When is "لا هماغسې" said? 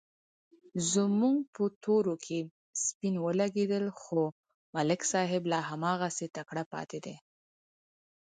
5.51-6.27